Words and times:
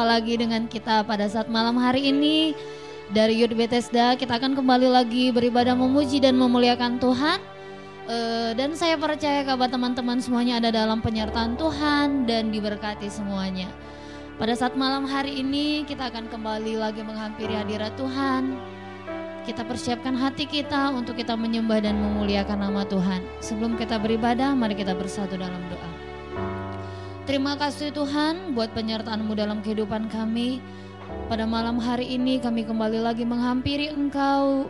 Berjumpa 0.00 0.16
lagi 0.16 0.40
dengan 0.40 0.64
kita 0.64 1.04
pada 1.04 1.28
saat 1.28 1.52
malam 1.52 1.76
hari 1.76 2.08
ini 2.08 2.56
dari 3.12 3.36
Yud 3.36 3.52
Bethesda. 3.52 4.16
Kita 4.16 4.40
akan 4.40 4.56
kembali 4.56 4.88
lagi 4.88 5.28
beribadah 5.28 5.76
memuji 5.76 6.24
dan 6.24 6.40
memuliakan 6.40 6.96
Tuhan. 6.96 7.36
Uh, 8.08 8.56
dan 8.56 8.72
saya 8.72 8.96
percaya 8.96 9.44
kabar 9.44 9.68
teman-teman 9.68 10.16
semuanya 10.24 10.56
ada 10.56 10.72
dalam 10.72 11.04
penyertaan 11.04 11.60
Tuhan 11.60 12.24
dan 12.24 12.48
diberkati 12.48 13.12
semuanya. 13.12 13.68
Pada 14.40 14.56
saat 14.56 14.72
malam 14.72 15.04
hari 15.04 15.36
ini 15.36 15.84
kita 15.84 16.08
akan 16.08 16.32
kembali 16.32 16.80
lagi 16.80 17.04
menghampiri 17.04 17.60
hadirat 17.60 17.92
Tuhan. 18.00 18.56
Kita 19.44 19.68
persiapkan 19.68 20.16
hati 20.16 20.48
kita 20.48 20.96
untuk 20.96 21.20
kita 21.20 21.36
menyembah 21.36 21.84
dan 21.84 22.00
memuliakan 22.00 22.56
nama 22.56 22.88
Tuhan. 22.88 23.20
Sebelum 23.44 23.76
kita 23.76 24.00
beribadah, 24.00 24.56
mari 24.56 24.80
kita 24.80 24.96
bersatu 24.96 25.36
dalam 25.36 25.60
doa. 25.68 25.89
Terima 27.30 27.54
kasih 27.54 27.94
Tuhan 27.94 28.58
buat 28.58 28.74
penyertaan-Mu 28.74 29.38
dalam 29.38 29.62
kehidupan 29.62 30.10
kami. 30.10 30.58
Pada 31.30 31.46
malam 31.46 31.78
hari 31.78 32.18
ini 32.18 32.42
kami 32.42 32.66
kembali 32.66 32.98
lagi 32.98 33.22
menghampiri 33.22 33.86
Engkau 33.86 34.66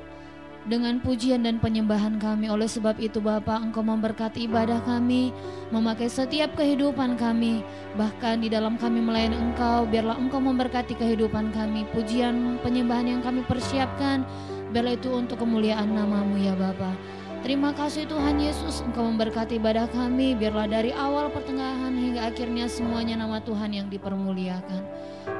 dengan 0.69 1.01
pujian 1.01 1.41
dan 1.41 1.57
penyembahan 1.57 2.21
kami. 2.21 2.53
Oleh 2.53 2.69
sebab 2.69 3.01
itu 3.01 3.17
Bapa, 3.17 3.57
Engkau 3.65 3.81
memberkati 3.81 4.45
ibadah 4.45 4.77
kami, 4.85 5.33
memakai 5.73 6.13
setiap 6.13 6.53
kehidupan 6.53 7.17
kami, 7.17 7.65
bahkan 7.97 8.45
di 8.45 8.53
dalam 8.53 8.77
kami 8.77 9.01
melayani 9.01 9.41
Engkau, 9.41 9.89
biarlah 9.89 10.21
Engkau 10.21 10.45
memberkati 10.45 11.01
kehidupan 11.01 11.57
kami. 11.57 11.89
Pujian 11.97 12.61
penyembahan 12.61 13.09
yang 13.09 13.25
kami 13.25 13.41
persiapkan, 13.49 14.21
biarlah 14.69 15.01
itu 15.01 15.09
untuk 15.09 15.41
kemuliaan 15.41 15.97
namamu 15.97 16.37
ya 16.37 16.53
Bapa. 16.53 16.93
Terima 17.41 17.73
kasih 17.73 18.05
Tuhan 18.05 18.37
Yesus 18.37 18.85
Engkau 18.85 19.09
memberkati 19.09 19.57
ibadah 19.57 19.89
kami. 19.89 20.37
Biarlah 20.37 20.69
dari 20.69 20.93
awal 20.93 21.33
pertengahan 21.33 21.89
hingga 21.97 22.29
akhirnya 22.29 22.69
semuanya 22.69 23.17
nama 23.17 23.41
Tuhan 23.41 23.73
yang 23.73 23.89
dipermuliakan. 23.89 24.83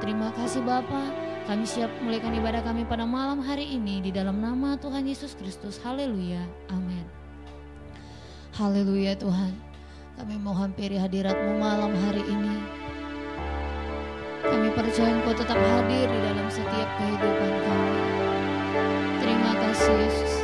Terima 0.01 0.33
kasih 0.33 0.65
Bapa. 0.65 1.13
Kami 1.45 1.61
siap 1.61 1.93
mulaikan 2.01 2.33
ibadah 2.33 2.65
kami 2.65 2.89
pada 2.89 3.05
malam 3.05 3.45
hari 3.45 3.77
ini. 3.77 4.01
Di 4.01 4.09
dalam 4.09 4.41
nama 4.41 4.81
Tuhan 4.81 5.05
Yesus 5.05 5.37
Kristus. 5.37 5.77
Haleluya. 5.77 6.41
Amin. 6.73 7.05
Haleluya 8.57 9.13
Tuhan. 9.21 9.53
Kami 10.17 10.41
mau 10.41 10.57
hampiri 10.57 10.97
hadiratmu 10.97 11.61
malam 11.61 11.93
hari 12.09 12.25
ini. 12.25 12.57
Kami 14.41 14.73
percaya 14.73 15.21
Engkau 15.21 15.37
tetap 15.37 15.57
hadir 15.57 16.09
di 16.09 16.19
dalam 16.25 16.49
setiap 16.49 16.89
kehidupan 16.97 17.51
kami. 17.61 17.93
Terima 19.21 19.53
kasih 19.53 19.95
Yesus 20.01 20.40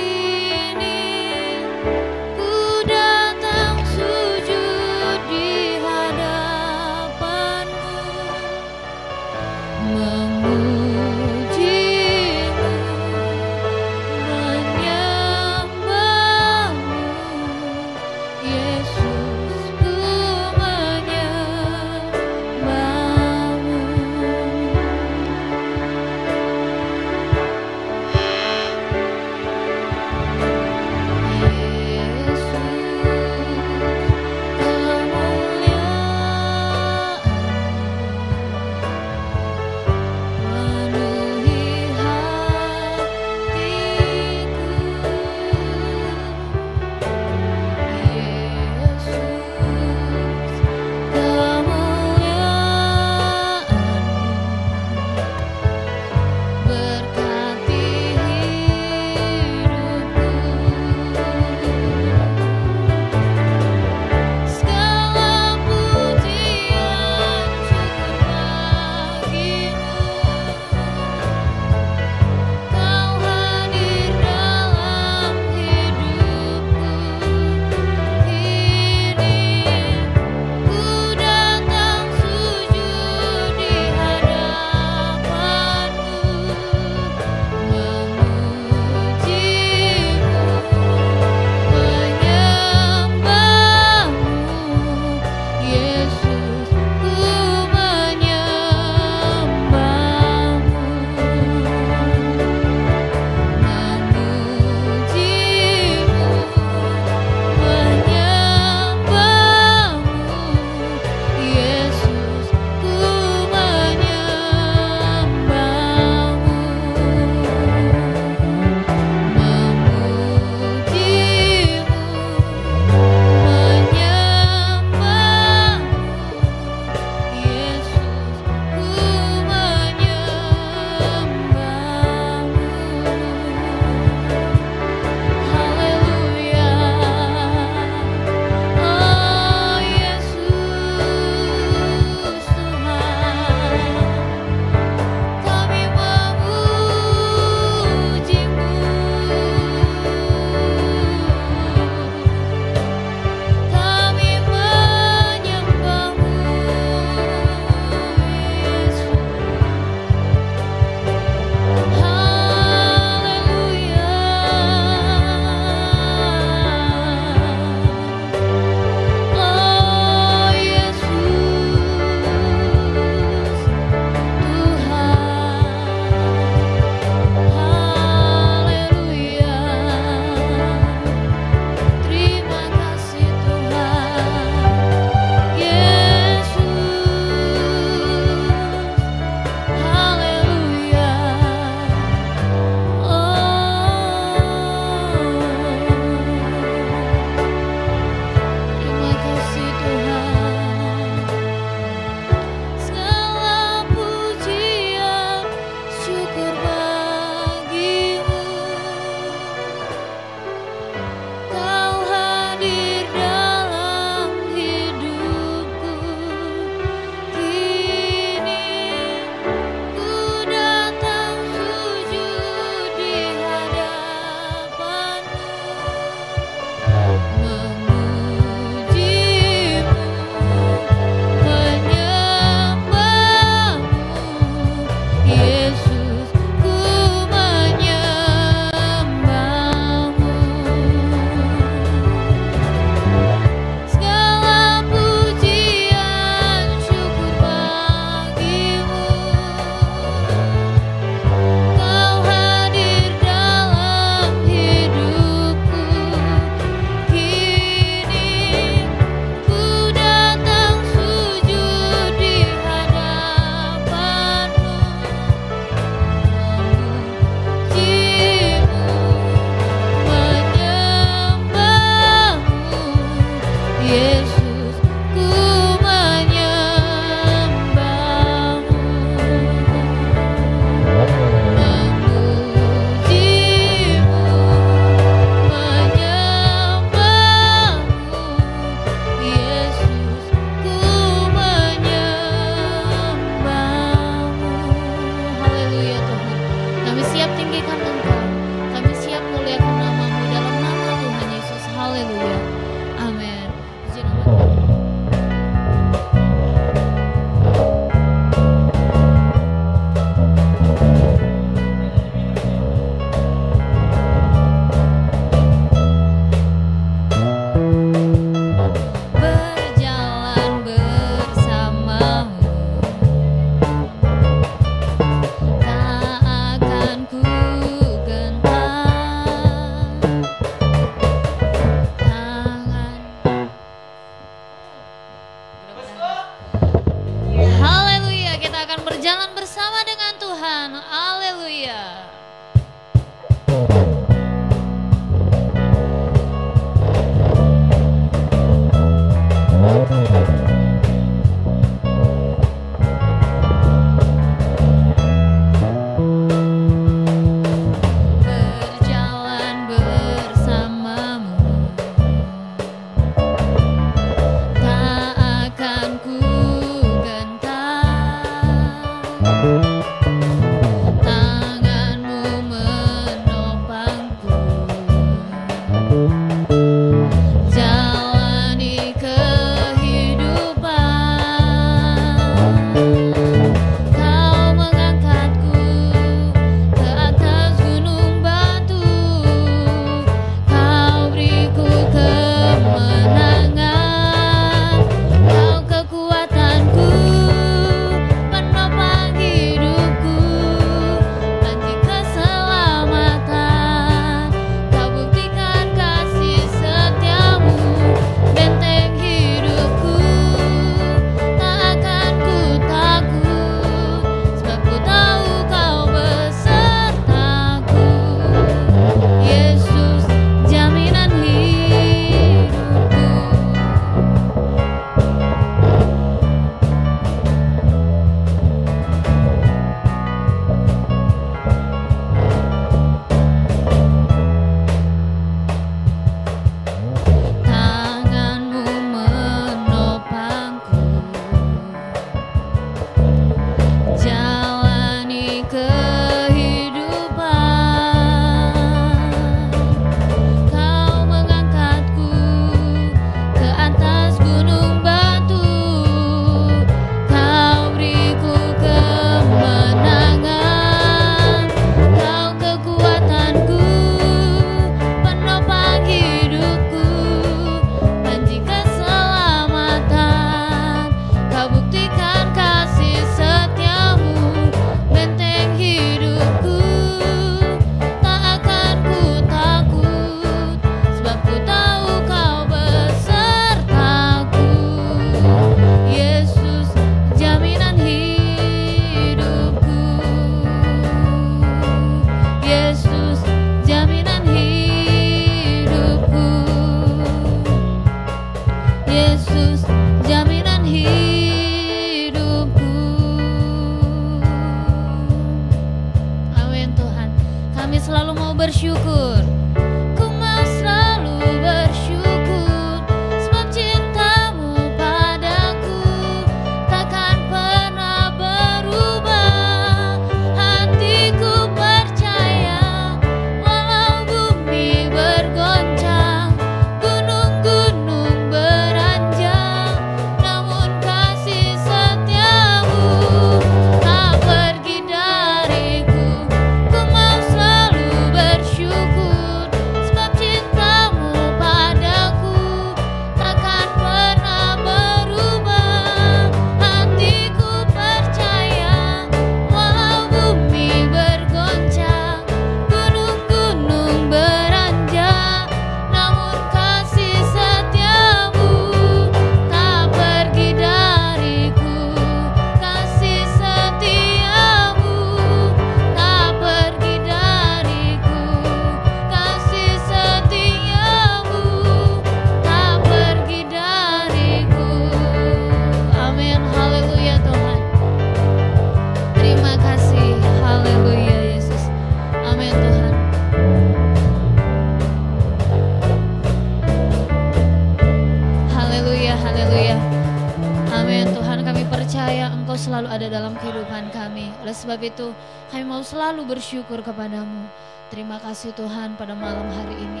selalu 595.84 596.24
bersyukur 596.24 596.80
kepadamu. 596.80 597.52
Terima 597.92 598.16
kasih 598.16 598.56
Tuhan 598.56 598.96
pada 598.96 599.12
malam 599.12 599.44
hari 599.52 599.76
ini. 599.76 600.00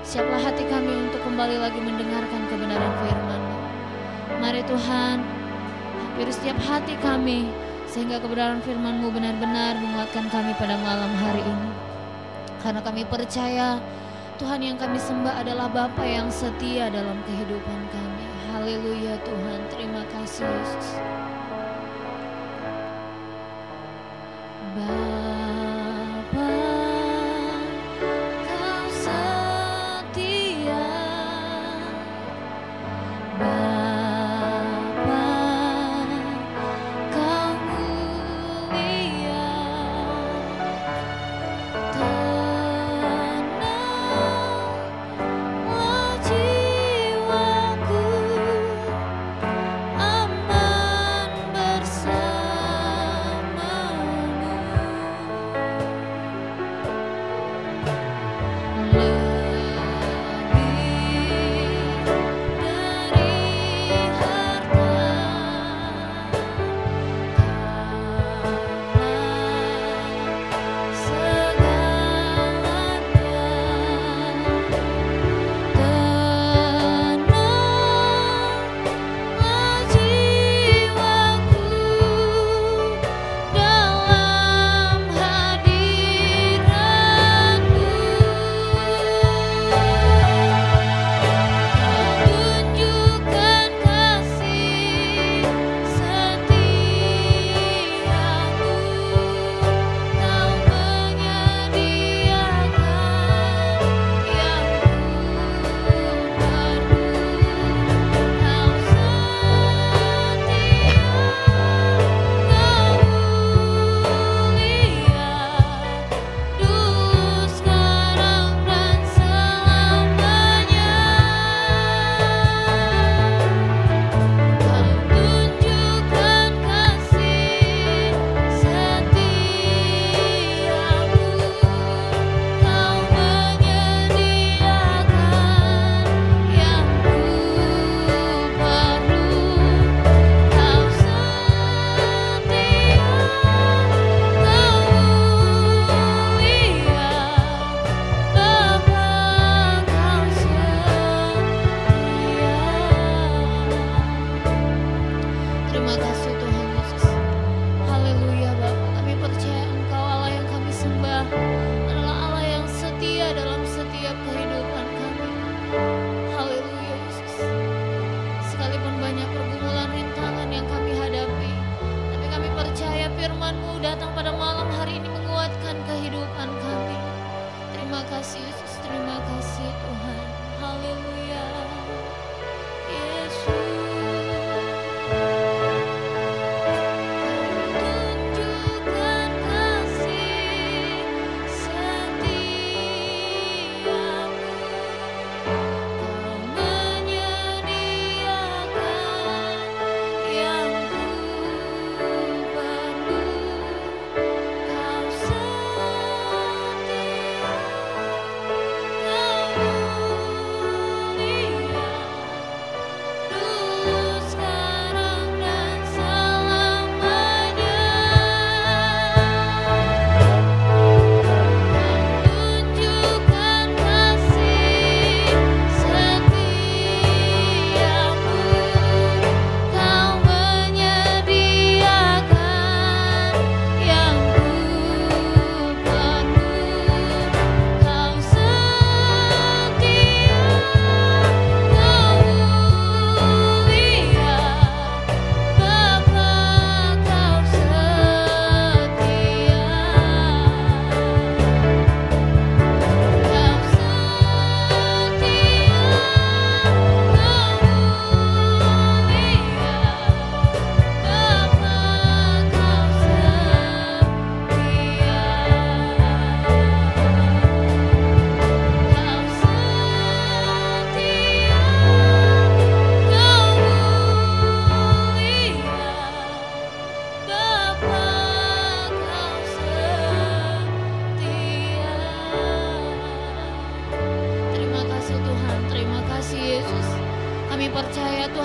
Siaplah 0.00 0.40
hati 0.40 0.64
kami 0.72 1.04
untuk 1.04 1.20
kembali 1.20 1.60
lagi 1.60 1.84
mendengarkan 1.84 2.48
kebenaran 2.48 2.92
firman-Mu. 2.96 3.56
Mari 4.40 4.64
Tuhan, 4.64 5.20
hampir 6.00 6.32
setiap 6.32 6.56
hati 6.64 6.96
kami, 7.04 7.52
sehingga 7.92 8.24
kebenaran 8.24 8.64
firman-Mu 8.64 9.12
benar-benar 9.12 9.76
menguatkan 9.84 10.32
kami 10.32 10.56
pada 10.56 10.80
malam 10.80 11.12
hari 11.12 11.44
ini. 11.44 11.70
Karena 12.64 12.80
kami 12.80 13.04
percaya 13.04 13.76
Tuhan 14.40 14.64
yang 14.64 14.80
kami 14.80 14.96
sembah 14.96 15.44
adalah 15.44 15.68
Bapa 15.68 16.08
yang 16.08 16.32
setia 16.32 16.88
dalam 16.88 17.20
kehidupan 17.28 17.80
kami. 17.92 18.24
Haleluya 18.48 19.20
Tuhan, 19.28 19.60
terima 19.68 20.08
kasih 20.08 20.48
Yesus. 20.48 20.88
goodbye. 24.74 25.33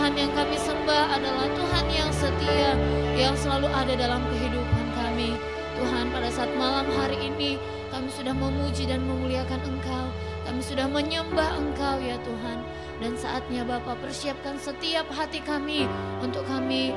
Tuhan 0.09 0.25
yang 0.25 0.33
kami 0.41 0.57
sembah 0.57 1.21
adalah 1.21 1.45
Tuhan 1.53 1.85
yang 1.93 2.09
setia, 2.09 2.73
yang 3.13 3.37
selalu 3.37 3.69
ada 3.69 3.93
dalam 3.93 4.25
kehidupan 4.25 4.85
kami. 4.97 5.37
Tuhan, 5.77 6.09
pada 6.09 6.33
saat 6.33 6.49
malam 6.57 6.89
hari 6.97 7.29
ini, 7.29 7.61
kami 7.93 8.09
sudah 8.09 8.33
memuji 8.33 8.89
dan 8.89 9.05
memuliakan 9.05 9.61
Engkau. 9.61 10.09
Kami 10.49 10.65
sudah 10.65 10.89
menyembah 10.89 11.61
Engkau, 11.61 12.01
ya 12.01 12.17
Tuhan. 12.25 12.57
Dan 12.97 13.21
saatnya 13.21 13.61
Bapak 13.61 14.01
persiapkan 14.01 14.57
setiap 14.57 15.05
hati 15.13 15.45
kami 15.45 15.85
untuk 16.25 16.41
kami 16.49 16.89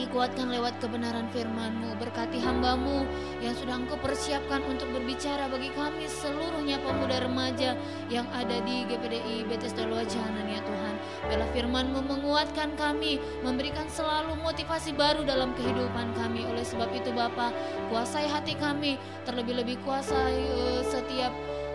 dikuatkan 0.00 0.48
lewat 0.48 0.80
kebenaran 0.80 1.28
firman-Mu. 1.36 2.00
Berkati 2.00 2.40
hambamu 2.40 3.04
yang 3.44 3.52
sudah 3.60 3.76
Engkau 3.76 4.00
persiapkan 4.00 4.64
untuk 4.64 4.88
berbicara 4.88 5.52
bagi 5.52 5.68
kami 5.76 6.08
seluruhnya 6.08 6.80
pemuda 6.80 7.28
remaja 7.28 7.76
yang 8.08 8.24
ada 8.32 8.56
di 8.64 8.88
GPDI 8.88 9.44
Bethesda 9.52 9.84
Luajanan 9.84 10.48
ya 10.48 10.64
Tuhan. 10.64 10.91
Biarlah 11.26 11.50
firman-Mu 11.54 12.00
menguatkan 12.04 12.74
kami, 12.74 13.22
memberikan 13.42 13.86
selalu 13.86 14.38
motivasi 14.40 14.94
baru 14.96 15.22
dalam 15.22 15.54
kehidupan 15.54 16.14
kami. 16.16 16.46
Oleh 16.48 16.64
sebab 16.64 16.90
itu 16.92 17.10
Bapa, 17.14 17.54
kuasai 17.88 18.26
hati 18.26 18.58
kami, 18.58 18.96
terlebih-lebih 19.28 19.80
kuasai 19.84 20.38
uh, 20.52 20.82
setiap 20.86 21.32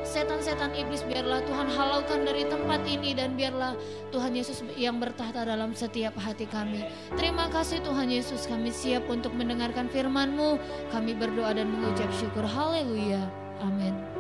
setan-setan 0.08 0.72
iblis 0.72 1.04
biarlah 1.04 1.44
Tuhan 1.44 1.68
halaukan 1.68 2.24
dari 2.24 2.48
tempat 2.48 2.80
ini 2.88 3.12
dan 3.12 3.36
biarlah 3.36 3.76
Tuhan 4.16 4.32
Yesus 4.32 4.64
yang 4.80 5.04
bertahta 5.04 5.44
dalam 5.44 5.76
setiap 5.76 6.16
hati 6.16 6.48
kami. 6.48 6.88
Terima 7.20 7.52
kasih 7.52 7.84
Tuhan 7.84 8.08
Yesus 8.08 8.48
kami 8.48 8.72
siap 8.72 9.04
untuk 9.12 9.36
mendengarkan 9.36 9.92
firman-Mu. 9.92 10.58
Kami 10.96 11.12
berdoa 11.12 11.52
dan 11.52 11.68
mengucap 11.68 12.08
syukur. 12.16 12.48
Haleluya. 12.48 13.28
Amin. 13.60 14.17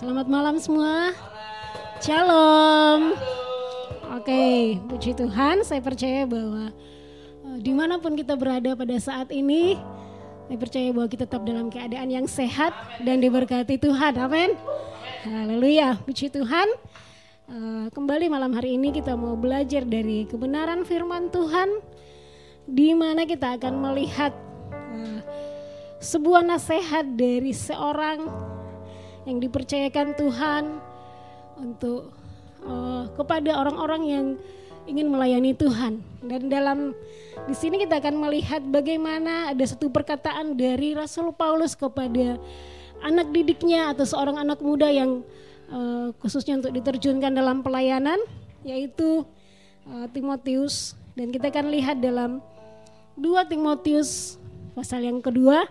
Selamat 0.00 0.32
malam 0.32 0.56
semua. 0.56 1.12
Shalom. 2.00 3.12
Oke, 4.16 4.80
puji 4.88 5.12
Tuhan. 5.12 5.60
Saya 5.60 5.84
percaya 5.84 6.24
bahwa 6.24 6.72
uh, 7.44 7.58
di 7.60 7.68
mana 7.76 8.00
pun 8.00 8.16
kita 8.16 8.32
berada 8.32 8.72
pada 8.72 8.96
saat 8.96 9.28
ini, 9.28 9.76
saya 10.48 10.56
percaya 10.56 10.88
bahwa 10.96 11.04
kita 11.04 11.28
tetap 11.28 11.44
dalam 11.44 11.68
keadaan 11.68 12.08
yang 12.08 12.24
sehat 12.24 12.72
dan 13.04 13.20
diberkati 13.20 13.76
Tuhan. 13.76 14.16
Amin. 14.16 14.56
Haleluya. 15.28 16.00
Puji 16.00 16.32
Tuhan. 16.32 16.68
Uh, 17.44 17.92
kembali 17.92 18.32
malam 18.32 18.56
hari 18.56 18.80
ini 18.80 18.96
kita 18.96 19.12
mau 19.12 19.36
belajar 19.36 19.84
dari 19.84 20.24
kebenaran 20.24 20.80
firman 20.88 21.28
Tuhan, 21.28 21.76
di 22.64 22.96
mana 22.96 23.28
kita 23.28 23.60
akan 23.60 23.76
melihat 23.92 24.32
uh, 24.72 25.20
sebuah 26.00 26.40
nasihat 26.40 27.04
dari 27.04 27.52
seorang 27.52 28.48
yang 29.28 29.40
dipercayakan 29.40 30.16
Tuhan 30.16 30.64
untuk 31.60 32.12
uh, 32.64 33.04
kepada 33.16 33.60
orang-orang 33.60 34.02
yang 34.08 34.26
ingin 34.88 35.12
melayani 35.12 35.52
Tuhan. 35.52 36.00
Dan 36.24 36.48
dalam 36.48 36.96
di 37.44 37.54
sini 37.54 37.80
kita 37.84 38.00
akan 38.00 38.16
melihat 38.16 38.62
bagaimana 38.64 39.52
ada 39.52 39.64
satu 39.64 39.92
perkataan 39.92 40.56
dari 40.56 40.96
Rasul 40.96 41.32
Paulus 41.36 41.76
kepada 41.76 42.40
anak 43.00 43.32
didiknya 43.32 43.92
atau 43.92 44.04
seorang 44.04 44.40
anak 44.40 44.60
muda 44.60 44.88
yang 44.88 45.24
uh, 45.72 46.12
khususnya 46.20 46.60
untuk 46.60 46.72
diterjunkan 46.72 47.32
dalam 47.32 47.64
pelayanan 47.64 48.20
yaitu 48.60 49.24
uh, 49.88 50.06
Timotius 50.12 50.96
dan 51.16 51.32
kita 51.32 51.48
akan 51.48 51.72
lihat 51.72 51.96
dalam 52.04 52.44
2 53.16 53.24
Timotius 53.48 54.36
pasal 54.76 55.04
yang 55.08 55.24
kedua 55.24 55.64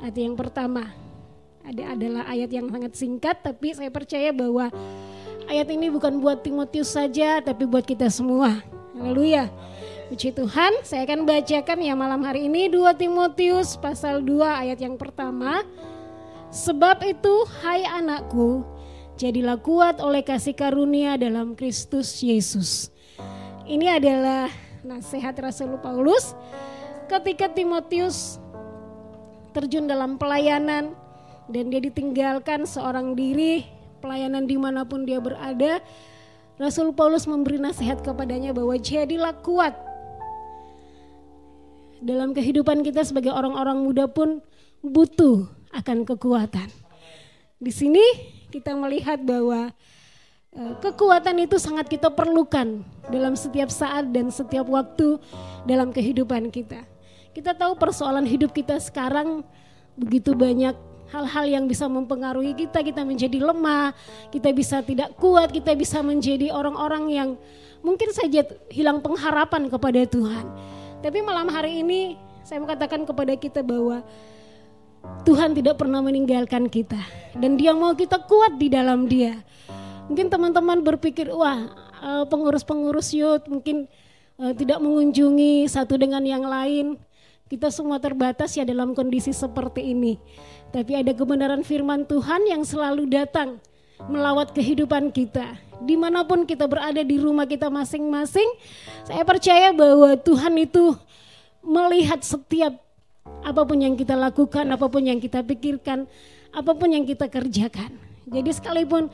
ayat 0.00 0.16
yang 0.16 0.32
pertama 0.32 0.88
ada 1.62 1.94
adalah 1.94 2.26
ayat 2.26 2.50
yang 2.50 2.66
sangat 2.68 2.92
singkat 2.98 3.36
tapi 3.38 3.70
saya 3.70 3.88
percaya 3.88 4.34
bahwa 4.34 4.68
ayat 5.46 5.70
ini 5.70 5.94
bukan 5.94 6.18
buat 6.18 6.42
Timotius 6.42 6.94
saja 6.94 7.38
tapi 7.38 7.66
buat 7.70 7.86
kita 7.86 8.10
semua. 8.10 8.62
Haleluya. 8.98 9.46
Puji 10.12 10.36
Tuhan, 10.36 10.84
saya 10.84 11.08
akan 11.08 11.24
bacakan 11.24 11.78
ya 11.80 11.96
malam 11.96 12.20
hari 12.20 12.44
ini 12.44 12.68
2 12.68 13.00
Timotius 13.00 13.80
pasal 13.80 14.20
2 14.20 14.44
ayat 14.44 14.76
yang 14.76 15.00
pertama. 15.00 15.64
Sebab 16.52 17.00
itu, 17.08 17.32
hai 17.64 17.80
anakku, 17.88 18.60
jadilah 19.16 19.56
kuat 19.56 20.04
oleh 20.04 20.20
kasih 20.20 20.52
karunia 20.52 21.16
dalam 21.16 21.56
Kristus 21.56 22.20
Yesus. 22.20 22.92
Ini 23.64 23.96
adalah 23.96 24.52
nasihat 24.84 25.32
Rasul 25.40 25.80
Paulus 25.80 26.36
ketika 27.08 27.48
Timotius 27.48 28.36
terjun 29.56 29.88
dalam 29.88 30.20
pelayanan 30.20 30.92
dan 31.52 31.68
dia 31.68 31.84
ditinggalkan 31.84 32.64
seorang 32.64 33.12
diri 33.12 33.68
pelayanan 34.00 34.48
di 34.48 34.56
mana 34.56 34.82
pun 34.88 35.04
dia 35.04 35.20
berada 35.20 35.84
Rasul 36.56 36.92
Paulus 36.96 37.28
memberi 37.28 37.60
nasihat 37.60 38.00
kepadanya 38.00 38.56
bahwa 38.56 38.76
jadilah 38.80 39.36
kuat 39.44 39.76
dalam 42.02 42.34
kehidupan 42.34 42.82
kita 42.82 43.06
sebagai 43.06 43.30
orang-orang 43.30 43.78
muda 43.78 44.10
pun 44.10 44.42
butuh 44.82 45.46
akan 45.70 46.02
kekuatan. 46.02 46.68
Di 47.62 47.70
sini 47.70 48.02
kita 48.50 48.74
melihat 48.74 49.22
bahwa 49.22 49.70
eh, 50.52 50.74
kekuatan 50.82 51.46
itu 51.46 51.56
sangat 51.56 51.86
kita 51.88 52.10
perlukan 52.10 52.82
dalam 53.08 53.38
setiap 53.38 53.70
saat 53.70 54.10
dan 54.10 54.28
setiap 54.28 54.66
waktu 54.66 55.16
dalam 55.64 55.94
kehidupan 55.94 56.50
kita. 56.50 56.82
Kita 57.32 57.56
tahu 57.56 57.78
persoalan 57.80 58.28
hidup 58.28 58.52
kita 58.52 58.76
sekarang 58.76 59.40
begitu 59.96 60.36
banyak 60.36 60.91
hal-hal 61.12 61.44
yang 61.44 61.64
bisa 61.68 61.84
mempengaruhi 61.86 62.56
kita, 62.56 62.80
kita 62.80 63.04
menjadi 63.04 63.38
lemah, 63.38 63.92
kita 64.32 64.48
bisa 64.50 64.80
tidak 64.80 65.12
kuat, 65.20 65.52
kita 65.52 65.76
bisa 65.76 66.00
menjadi 66.00 66.48
orang-orang 66.50 67.04
yang 67.12 67.28
mungkin 67.84 68.10
saja 68.16 68.42
hilang 68.72 69.04
pengharapan 69.04 69.68
kepada 69.68 70.00
Tuhan. 70.08 70.46
Tapi 71.04 71.18
malam 71.20 71.52
hari 71.52 71.84
ini 71.84 72.16
saya 72.42 72.58
mau 72.58 72.70
katakan 72.70 73.04
kepada 73.04 73.36
kita 73.36 73.60
bahwa 73.60 74.00
Tuhan 75.26 75.52
tidak 75.52 75.76
pernah 75.76 75.98
meninggalkan 76.00 76.70
kita 76.70 76.98
dan 77.36 77.58
dia 77.58 77.74
mau 77.74 77.92
kita 77.92 78.16
kuat 78.22 78.56
di 78.56 78.72
dalam 78.72 79.10
dia. 79.10 79.36
Mungkin 80.08 80.30
teman-teman 80.30 80.80
berpikir, 80.82 81.30
wah 81.30 81.68
eh, 82.00 82.24
pengurus-pengurus 82.26 83.14
youth 83.14 83.46
mungkin 83.46 83.86
uh, 84.42 84.52
tidak 84.56 84.78
mengunjungi 84.82 85.66
satu 85.70 85.94
dengan 85.94 86.22
yang 86.26 86.42
lain. 86.46 86.98
Kita 87.46 87.68
semua 87.68 88.00
terbatas 88.00 88.56
ya 88.56 88.64
dalam 88.64 88.96
kondisi 88.96 89.28
seperti 89.28 89.92
ini. 89.92 90.16
Tapi 90.72 90.92
ada 90.96 91.12
kebenaran 91.12 91.60
firman 91.60 92.08
Tuhan 92.08 92.48
yang 92.48 92.64
selalu 92.64 93.04
datang 93.12 93.60
melawat 94.08 94.56
kehidupan 94.56 95.12
kita. 95.12 95.60
Di 95.84 96.00
mana 96.00 96.24
pun 96.24 96.48
kita 96.48 96.64
berada 96.64 97.04
di 97.04 97.20
rumah 97.20 97.44
kita 97.44 97.68
masing-masing, 97.68 98.46
saya 99.04 99.20
percaya 99.26 99.74
bahwa 99.76 100.16
Tuhan 100.16 100.54
itu 100.56 100.96
melihat 101.60 102.24
setiap 102.24 102.80
apa 103.42 103.62
pun 103.62 103.78
yang 103.78 103.94
kita 103.94 104.16
lakukan, 104.16 104.64
apa 104.72 104.86
pun 104.88 105.02
yang 105.04 105.20
kita 105.20 105.44
pikirkan, 105.44 106.08
apa 106.54 106.72
pun 106.72 106.88
yang 106.88 107.04
kita 107.04 107.28
kerjakan. 107.28 107.92
Jadi 108.30 108.50
sekalipun 108.54 109.10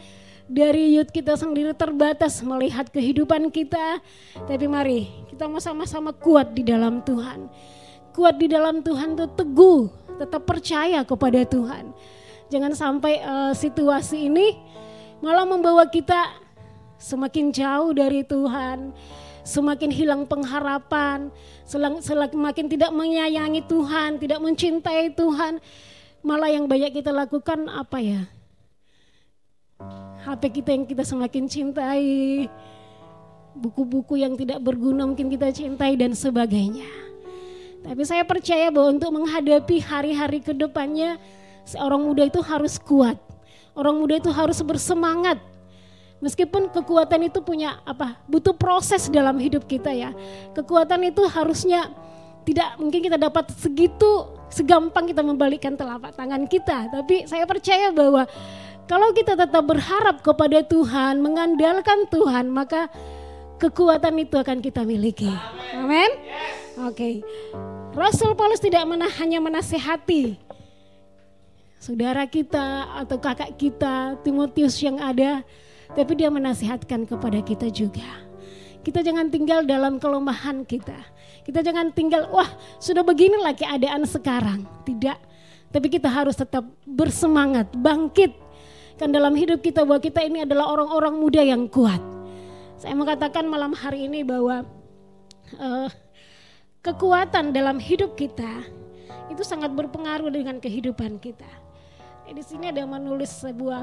dari 0.48 0.96
youth 0.96 1.10
kita 1.10 1.36
sendiri 1.36 1.74
terbatas 1.74 2.40
melihat 2.44 2.88
kehidupan 2.88 3.50
kita, 3.52 4.00
tapi 4.46 4.64
mari 4.70 5.08
kita 5.32 5.50
mau 5.50 5.60
sama-sama 5.60 6.14
kuat 6.14 6.54
di 6.54 6.62
dalam 6.62 7.00
Tuhan. 7.04 7.50
Kuat 8.14 8.36
di 8.38 8.46
dalam 8.46 8.84
Tuhan 8.84 9.16
itu 9.16 9.26
teguh 9.34 10.07
tetap 10.18 10.42
percaya 10.42 11.06
kepada 11.06 11.46
Tuhan. 11.46 11.94
Jangan 12.48 12.72
sampai 12.74 13.22
uh, 13.22 13.52
situasi 13.54 14.26
ini 14.26 14.58
malah 15.22 15.44
membawa 15.44 15.84
kita 15.86 16.34
semakin 16.98 17.54
jauh 17.54 17.94
dari 17.94 18.26
Tuhan, 18.26 18.90
semakin 19.46 19.90
hilang 19.94 20.22
pengharapan, 20.26 21.30
semakin 22.02 22.66
tidak 22.66 22.90
menyayangi 22.90 23.62
Tuhan, 23.64 24.18
tidak 24.18 24.40
mencintai 24.42 25.14
Tuhan. 25.14 25.62
Malah 26.18 26.50
yang 26.50 26.66
banyak 26.66 26.98
kita 26.98 27.14
lakukan 27.14 27.70
apa 27.70 28.02
ya? 28.02 28.22
HP 30.26 30.60
kita 30.60 30.74
yang 30.74 30.84
kita 30.84 31.06
semakin 31.06 31.46
cintai, 31.46 32.50
buku-buku 33.54 34.18
yang 34.18 34.34
tidak 34.34 34.58
berguna 34.58 35.06
mungkin 35.06 35.30
kita 35.30 35.54
cintai 35.54 35.94
dan 35.94 36.12
sebagainya. 36.18 37.07
Tapi 37.82 38.02
saya 38.02 38.26
percaya 38.26 38.68
bahwa 38.74 38.94
untuk 38.94 39.10
menghadapi 39.14 39.78
hari-hari 39.82 40.42
ke 40.42 40.52
depannya, 40.52 41.16
seorang 41.62 42.02
muda 42.02 42.26
itu 42.26 42.42
harus 42.42 42.76
kuat. 42.80 43.16
Orang 43.78 44.02
muda 44.02 44.18
itu 44.18 44.30
harus 44.34 44.58
bersemangat. 44.64 45.38
Meskipun 46.18 46.66
kekuatan 46.74 47.30
itu 47.30 47.38
punya 47.38 47.78
apa? 47.86 48.18
Butuh 48.26 48.50
proses 48.50 49.06
dalam 49.06 49.38
hidup 49.38 49.70
kita 49.70 49.94
ya. 49.94 50.10
Kekuatan 50.50 51.06
itu 51.06 51.22
harusnya 51.30 51.86
tidak 52.42 52.74
mungkin 52.82 53.06
kita 53.06 53.14
dapat 53.14 53.54
segitu 53.54 54.26
segampang 54.50 55.06
kita 55.06 55.22
membalikkan 55.22 55.78
telapak 55.78 56.10
tangan 56.18 56.42
kita. 56.50 56.90
Tapi 56.90 57.30
saya 57.30 57.46
percaya 57.46 57.94
bahwa 57.94 58.26
kalau 58.88 59.12
kita 59.14 59.36
tetap 59.36 59.62
berharap 59.62 60.24
kepada 60.24 60.64
Tuhan, 60.64 61.20
mengandalkan 61.20 62.08
Tuhan, 62.08 62.48
maka 62.50 62.88
kekuatan 63.58 64.14
itu 64.22 64.38
akan 64.38 64.62
kita 64.62 64.86
miliki. 64.86 65.30
Amin. 65.74 66.10
Oke. 66.86 66.94
Okay. 66.94 67.14
Rasul 67.98 68.38
Paulus 68.38 68.62
tidak 68.62 68.86
mana, 68.86 69.10
hanya 69.18 69.42
menasehati 69.42 70.38
saudara 71.78 72.26
kita 72.26 72.90
atau 73.06 73.16
kakak 73.18 73.54
kita 73.54 74.18
Timotius 74.26 74.78
yang 74.82 74.98
ada, 74.98 75.46
tapi 75.94 76.18
dia 76.18 76.28
menasihatkan 76.28 77.06
kepada 77.06 77.38
kita 77.42 77.70
juga. 77.70 78.06
Kita 78.82 79.02
jangan 79.02 79.30
tinggal 79.30 79.66
dalam 79.66 79.98
kelemahan 79.98 80.66
kita. 80.66 80.94
Kita 81.46 81.64
jangan 81.64 81.90
tinggal, 81.94 82.28
wah 82.28 82.48
sudah 82.78 83.02
beginilah 83.02 83.56
keadaan 83.56 84.04
sekarang. 84.04 84.66
Tidak, 84.84 85.18
tapi 85.72 85.86
kita 85.88 86.10
harus 86.10 86.36
tetap 86.36 86.66
bersemangat, 86.84 87.72
bangkit. 87.72 88.34
Kan 88.98 89.14
dalam 89.14 89.32
hidup 89.38 89.62
kita 89.62 89.86
bahwa 89.86 90.02
kita 90.02 90.20
ini 90.26 90.42
adalah 90.42 90.74
orang-orang 90.74 91.14
muda 91.14 91.42
yang 91.42 91.70
kuat. 91.70 92.17
Saya 92.78 92.94
mau 92.94 93.02
katakan 93.02 93.42
malam 93.42 93.74
hari 93.74 94.06
ini 94.06 94.22
bahwa 94.22 94.62
uh, 95.58 95.90
kekuatan 96.78 97.50
dalam 97.50 97.82
hidup 97.82 98.14
kita 98.14 98.62
itu 99.26 99.42
sangat 99.42 99.74
berpengaruh 99.74 100.30
dengan 100.30 100.62
kehidupan 100.62 101.18
kita. 101.18 101.50
Eh, 102.30 102.38
di 102.38 102.42
sini 102.46 102.70
ada 102.70 102.86
menulis 102.86 103.34
sebuah 103.42 103.82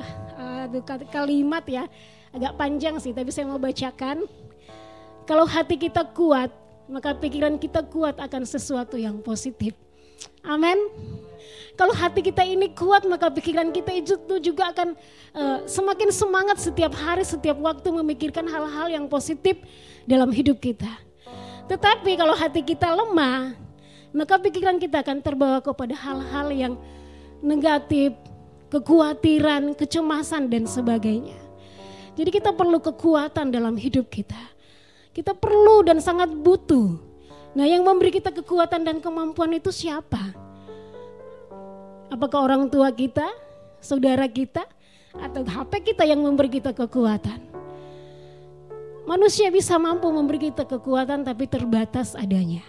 uh, 0.72 1.06
kalimat 1.12 1.68
ya, 1.68 1.92
agak 2.32 2.56
panjang 2.56 2.96
sih, 3.04 3.12
tapi 3.12 3.36
saya 3.36 3.52
mau 3.52 3.60
bacakan. 3.60 4.24
Kalau 5.28 5.44
hati 5.44 5.76
kita 5.76 6.08
kuat, 6.16 6.56
maka 6.88 7.12
pikiran 7.20 7.60
kita 7.60 7.84
kuat 7.84 8.16
akan 8.16 8.48
sesuatu 8.48 8.96
yang 8.96 9.20
positif. 9.20 9.76
Amin. 10.40 10.80
Kalau 11.76 11.92
hati 11.92 12.24
kita 12.24 12.40
ini 12.48 12.72
kuat, 12.72 13.04
maka 13.04 13.28
pikiran 13.28 13.68
kita 13.76 13.92
itu 13.92 14.16
juga 14.40 14.72
akan 14.72 14.96
uh, 15.36 15.60
semakin 15.68 16.08
semangat 16.08 16.58
setiap 16.64 16.96
hari, 16.96 17.28
setiap 17.28 17.60
waktu 17.60 17.92
memikirkan 17.92 18.48
hal-hal 18.48 18.88
yang 18.88 19.06
positif 19.12 19.60
dalam 20.08 20.32
hidup 20.32 20.56
kita. 20.64 20.88
Tetapi 21.68 22.16
kalau 22.16 22.32
hati 22.32 22.64
kita 22.64 22.96
lemah, 22.96 23.60
maka 24.16 24.40
pikiran 24.40 24.80
kita 24.80 25.04
akan 25.04 25.20
terbawa 25.20 25.60
kepada 25.60 25.92
hal-hal 26.00 26.48
yang 26.56 26.74
negatif, 27.44 28.16
kekhawatiran, 28.72 29.76
kecemasan 29.76 30.48
dan 30.48 30.64
sebagainya. 30.64 31.36
Jadi 32.16 32.32
kita 32.32 32.56
perlu 32.56 32.80
kekuatan 32.80 33.52
dalam 33.52 33.76
hidup 33.76 34.08
kita. 34.08 34.40
Kita 35.12 35.36
perlu 35.36 35.84
dan 35.84 36.00
sangat 36.00 36.32
butuh. 36.32 36.96
Nah 37.52 37.68
yang 37.68 37.84
memberi 37.84 38.16
kita 38.16 38.32
kekuatan 38.32 38.88
dan 38.88 39.04
kemampuan 39.04 39.52
itu 39.52 39.72
siapa? 39.72 40.45
Apakah 42.10 42.46
orang 42.46 42.70
tua 42.70 42.94
kita, 42.94 43.26
saudara 43.82 44.30
kita, 44.30 44.66
atau 45.16 45.42
HP 45.42 45.94
kita 45.94 46.06
yang 46.06 46.22
memberi 46.22 46.50
kita 46.52 46.76
kekuatan? 46.76 47.42
Manusia 49.06 49.54
bisa 49.54 49.78
mampu 49.78 50.10
memberi 50.10 50.50
kita 50.50 50.66
kekuatan 50.66 51.22
tapi 51.22 51.46
terbatas 51.46 52.18
adanya. 52.18 52.66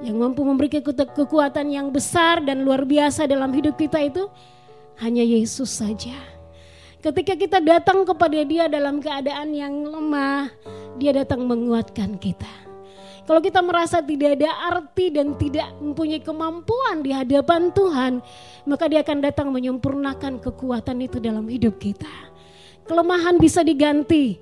Yang 0.00 0.16
mampu 0.16 0.40
memberi 0.42 0.72
kita 0.72 1.04
kekuatan 1.04 1.68
yang 1.70 1.92
besar 1.92 2.40
dan 2.40 2.64
luar 2.64 2.82
biasa 2.88 3.28
dalam 3.28 3.52
hidup 3.52 3.76
kita 3.76 4.00
itu 4.00 4.24
hanya 4.98 5.22
Yesus 5.22 5.68
saja. 5.68 6.16
Ketika 7.04 7.36
kita 7.36 7.58
datang 7.60 8.08
kepada 8.08 8.40
Dia 8.48 8.64
dalam 8.64 9.04
keadaan 9.04 9.52
yang 9.52 9.84
lemah, 9.84 10.48
Dia 10.96 11.12
datang 11.12 11.44
menguatkan 11.44 12.16
kita. 12.16 12.48
Kalau 13.24 13.40
kita 13.40 13.64
merasa 13.64 14.04
tidak 14.04 14.36
ada 14.36 14.52
arti 14.68 15.08
dan 15.08 15.32
tidak 15.40 15.72
mempunyai 15.80 16.20
kemampuan 16.20 17.00
di 17.00 17.08
hadapan 17.08 17.72
Tuhan, 17.72 18.20
maka 18.68 18.84
Dia 18.84 19.00
akan 19.00 19.18
datang 19.24 19.48
menyempurnakan 19.48 20.44
kekuatan 20.44 21.00
itu 21.00 21.16
dalam 21.24 21.48
hidup 21.48 21.80
kita. 21.80 22.10
Kelemahan 22.84 23.40
bisa 23.40 23.64
diganti 23.64 24.36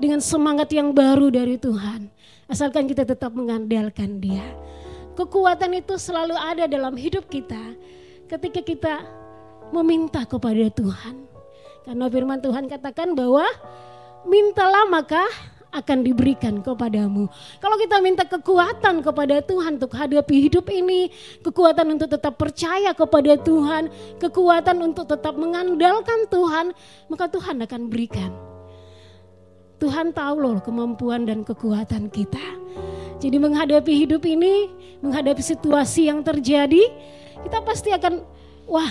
dengan 0.00 0.24
semangat 0.24 0.72
yang 0.72 0.96
baru 0.96 1.28
dari 1.28 1.60
Tuhan, 1.60 2.08
asalkan 2.48 2.88
kita 2.88 3.04
tetap 3.04 3.36
mengandalkan 3.36 4.16
Dia. 4.16 4.56
Kekuatan 5.14 5.76
itu 5.76 6.00
selalu 6.00 6.32
ada 6.32 6.64
dalam 6.64 6.96
hidup 6.96 7.28
kita 7.28 7.76
ketika 8.26 8.64
kita 8.64 8.94
meminta 9.68 10.24
kepada 10.24 10.72
Tuhan. 10.72 11.28
Karena 11.84 12.08
firman 12.08 12.40
Tuhan 12.40 12.72
katakan 12.72 13.12
bahwa 13.12 13.44
mintalah 14.24 14.88
maka 14.88 15.22
akan 15.74 16.06
diberikan 16.06 16.62
kepadamu. 16.62 17.26
Kalau 17.58 17.76
kita 17.76 17.98
minta 17.98 18.22
kekuatan 18.22 19.02
kepada 19.02 19.42
Tuhan 19.42 19.82
untuk 19.82 19.92
hadapi 19.92 20.46
hidup 20.46 20.70
ini, 20.70 21.10
kekuatan 21.42 21.98
untuk 21.98 22.08
tetap 22.14 22.38
percaya 22.38 22.94
kepada 22.94 23.34
Tuhan, 23.34 23.90
kekuatan 24.22 24.76
untuk 24.86 25.10
tetap 25.10 25.34
mengandalkan 25.34 26.30
Tuhan, 26.30 26.70
maka 27.10 27.26
Tuhan 27.26 27.58
akan 27.66 27.82
berikan. 27.90 28.30
Tuhan 29.82 30.14
tahu 30.14 30.36
loh 30.38 30.62
kemampuan 30.62 31.26
dan 31.26 31.42
kekuatan 31.42 32.08
kita. 32.08 32.62
Jadi 33.18 33.36
menghadapi 33.42 33.92
hidup 34.06 34.22
ini, 34.22 34.70
menghadapi 35.02 35.42
situasi 35.42 36.06
yang 36.06 36.22
terjadi, 36.22 36.86
kita 37.42 37.58
pasti 37.66 37.90
akan 37.90 38.22
wah 38.70 38.88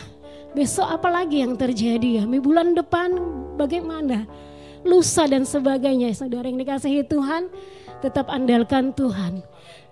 Besok 0.54 0.86
apa 0.86 1.10
lagi 1.10 1.42
yang 1.42 1.58
terjadi 1.58 2.22
ya? 2.22 2.24
Bulan 2.30 2.78
depan 2.78 3.10
bagaimana? 3.58 4.30
Lusa 4.84 5.28
dan 5.28 5.48
sebagainya. 5.48 6.12
Saudara 6.16 6.48
yang 6.48 6.60
dikasihi 6.60 7.08
Tuhan, 7.08 7.48
tetap 8.04 8.28
andalkan 8.28 8.92
Tuhan. 8.92 9.44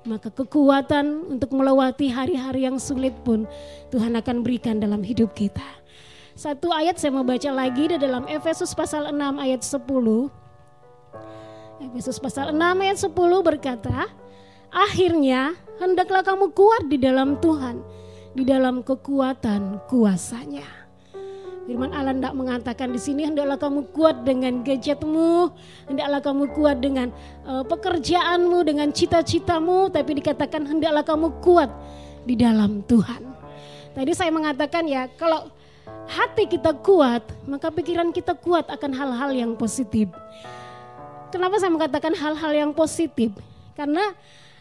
Maka 0.04 0.34
kekuatan 0.34 1.38
untuk 1.38 1.54
melewati 1.54 2.10
hari-hari 2.10 2.66
yang 2.66 2.82
sulit 2.82 3.14
pun 3.22 3.46
Tuhan 3.94 4.18
akan 4.18 4.42
berikan 4.42 4.82
dalam 4.82 5.06
hidup 5.06 5.32
kita. 5.38 5.64
Satu 6.34 6.74
ayat 6.74 6.98
saya 6.98 7.14
mau 7.14 7.28
baca 7.28 7.52
lagi 7.54 7.92
di 7.92 7.98
dalam 8.02 8.26
Efesus 8.26 8.74
pasal 8.74 9.14
6 9.14 9.20
ayat 9.38 9.62
10. 9.62 9.84
Efesus 11.92 12.18
pasal 12.18 12.50
6 12.56 12.58
ayat 12.58 12.98
10 12.98 13.14
berkata, 13.46 14.10
Akhirnya 14.72 15.54
hendaklah 15.78 16.24
kamu 16.26 16.50
kuat 16.56 16.88
di 16.90 16.98
dalam 16.98 17.38
Tuhan 17.38 18.02
di 18.32 18.48
dalam 18.48 18.84
kekuatan 18.84 19.88
kuasanya. 19.92 20.81
Firman 21.72 21.96
Allah 21.96 22.12
tidak 22.12 22.36
mengatakan 22.36 22.92
di 22.92 23.00
sini 23.00 23.32
hendaklah 23.32 23.56
kamu 23.56 23.96
kuat 23.96 24.28
dengan 24.28 24.60
gadgetmu, 24.60 25.56
hendaklah 25.88 26.20
kamu 26.20 26.52
kuat 26.52 26.84
dengan 26.84 27.08
uh, 27.48 27.64
pekerjaanmu, 27.64 28.60
dengan 28.68 28.92
cita-citamu, 28.92 29.88
tapi 29.88 30.20
dikatakan 30.20 30.68
hendaklah 30.68 31.00
kamu 31.00 31.32
kuat 31.40 31.72
di 32.28 32.36
dalam 32.36 32.84
Tuhan. 32.84 33.24
Tadi 33.96 34.12
saya 34.12 34.36
mengatakan 34.36 34.84
ya, 34.84 35.08
kalau 35.16 35.48
hati 36.12 36.52
kita 36.52 36.76
kuat, 36.76 37.24
maka 37.48 37.72
pikiran 37.72 38.12
kita 38.12 38.36
kuat 38.36 38.68
akan 38.68 38.92
hal-hal 38.92 39.32
yang 39.32 39.56
positif. 39.56 40.12
Kenapa 41.32 41.56
saya 41.56 41.72
mengatakan 41.72 42.12
hal-hal 42.20 42.52
yang 42.52 42.76
positif? 42.76 43.32
Karena 43.80 44.12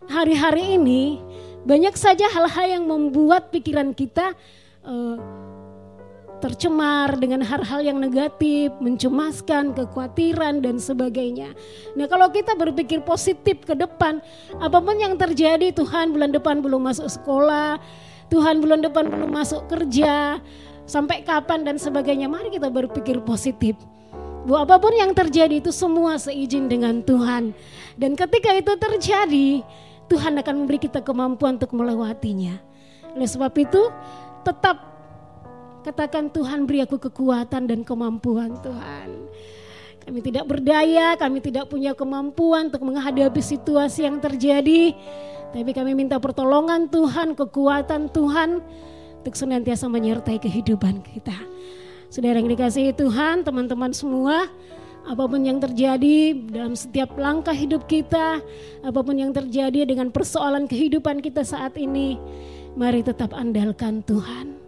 hari-hari 0.07 0.79
ini 0.79 1.19
banyak 1.67 1.99
saja 1.99 2.31
hal-hal 2.31 2.79
yang 2.79 2.87
membuat 2.87 3.51
pikiran 3.51 3.91
kita 3.99 4.31
uh, 4.87 5.19
tercemar 6.41 7.21
dengan 7.21 7.45
hal-hal 7.45 7.85
yang 7.85 8.01
negatif, 8.01 8.73
mencemaskan, 8.81 9.77
kekhawatiran 9.77 10.65
dan 10.65 10.81
sebagainya. 10.81 11.53
Nah, 11.95 12.09
kalau 12.09 12.33
kita 12.33 12.57
berpikir 12.57 13.05
positif 13.05 13.61
ke 13.63 13.77
depan, 13.77 14.25
apa 14.57 14.79
pun 14.81 14.97
yang 14.97 15.21
terjadi, 15.21 15.71
Tuhan 15.71 16.17
bulan 16.17 16.33
depan 16.33 16.65
belum 16.65 16.81
masuk 16.81 17.07
sekolah, 17.07 17.77
Tuhan 18.33 18.65
bulan 18.65 18.81
depan 18.81 19.13
belum 19.13 19.31
masuk 19.31 19.69
kerja, 19.69 20.41
sampai 20.89 21.23
kapan 21.23 21.63
dan 21.63 21.77
sebagainya. 21.79 22.27
Mari 22.27 22.51
kita 22.51 22.67
berpikir 22.67 23.23
positif. 23.23 23.79
Bu, 24.49 24.57
apa 24.57 24.81
pun 24.81 24.91
yang 24.97 25.13
terjadi 25.13 25.61
itu 25.61 25.71
semua 25.71 26.17
seizin 26.17 26.67
dengan 26.67 27.05
Tuhan. 27.05 27.53
Dan 27.95 28.17
ketika 28.17 28.51
itu 28.57 28.73
terjadi, 28.75 29.61
Tuhan 30.09 30.41
akan 30.41 30.55
memberi 30.65 30.81
kita 30.81 31.05
kemampuan 31.05 31.61
untuk 31.61 31.77
melewatinya. 31.77 32.59
Oleh 33.15 33.29
sebab 33.29 33.53
itu, 33.61 33.93
tetap 34.43 34.90
katakan 35.81 36.29
Tuhan 36.29 36.69
beri 36.69 36.85
aku 36.85 37.01
kekuatan 37.01 37.69
dan 37.69 37.81
kemampuan 37.83 38.57
Tuhan. 38.61 39.09
Kami 40.01 40.19
tidak 40.25 40.49
berdaya, 40.49 41.15
kami 41.15 41.45
tidak 41.45 41.69
punya 41.69 41.93
kemampuan 41.93 42.73
untuk 42.73 42.83
menghadapi 42.83 43.41
situasi 43.41 44.09
yang 44.09 44.17
terjadi. 44.19 44.97
Tapi 45.51 45.71
kami 45.75 45.93
minta 45.99 46.17
pertolongan 46.17 46.89
Tuhan, 46.89 47.37
kekuatan 47.37 48.09
Tuhan 48.09 48.65
untuk 49.21 49.35
senantiasa 49.37 49.91
menyertai 49.91 50.41
kehidupan 50.41 51.05
kita. 51.05 51.37
Saudara 52.09 52.41
yang 52.41 52.51
dikasihi 52.51 52.97
Tuhan, 52.97 53.47
teman-teman 53.47 53.93
semua, 53.95 54.51
apa 55.07 55.25
pun 55.27 55.41
yang 55.43 55.63
terjadi 55.63 56.35
dalam 56.49 56.75
setiap 56.75 57.15
langkah 57.17 57.55
hidup 57.55 57.87
kita, 57.87 58.41
apa 58.83 59.01
pun 59.01 59.15
yang 59.15 59.31
terjadi 59.31 59.87
dengan 59.87 60.11
persoalan 60.11 60.67
kehidupan 60.67 61.23
kita 61.23 61.47
saat 61.47 61.77
ini, 61.79 62.19
mari 62.75 63.05
tetap 63.05 63.31
andalkan 63.37 64.03
Tuhan. 64.05 64.60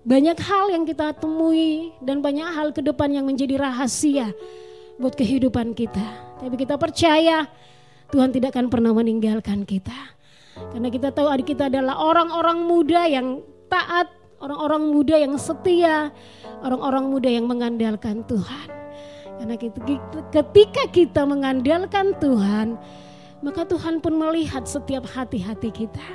Banyak 0.00 0.38
hal 0.40 0.72
yang 0.72 0.88
kita 0.88 1.12
temui 1.12 1.92
dan 2.00 2.24
banyak 2.24 2.48
hal 2.48 2.72
ke 2.72 2.80
depan 2.80 3.12
yang 3.12 3.28
menjadi 3.28 3.60
rahasia. 3.60 4.32
buat 5.00 5.16
kehidupan 5.16 5.72
kita. 5.72 6.36
Tapi 6.44 6.60
kita 6.60 6.76
percaya 6.76 7.48
Tuhan 8.12 8.36
tidak 8.36 8.52
akan 8.52 8.68
pernah 8.68 8.92
meninggalkan 8.92 9.64
kita. 9.64 9.96
Karena 10.76 10.92
kita 10.92 11.08
tahu 11.08 11.24
adik 11.24 11.56
kita 11.56 11.72
adalah 11.72 11.96
orang-orang 11.96 12.68
muda 12.68 13.08
yang 13.08 13.40
taat, 13.72 14.12
orang-orang 14.44 14.92
muda 14.92 15.16
yang 15.16 15.40
setia, 15.40 16.12
orang-orang 16.60 17.08
muda 17.08 17.32
yang 17.32 17.48
mengandalkan 17.48 18.20
Tuhan. 18.28 18.68
Karena 19.40 19.56
ketika 20.28 20.84
kita 20.92 21.24
mengandalkan 21.24 22.12
Tuhan, 22.20 22.76
maka 23.40 23.64
Tuhan 23.64 24.04
pun 24.04 24.20
melihat 24.20 24.68
setiap 24.68 25.08
hati-hati 25.08 25.72
kita. 25.72 26.08